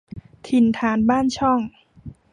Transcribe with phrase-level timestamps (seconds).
[0.47, 1.59] ถิ่นฐานบ้านช่อง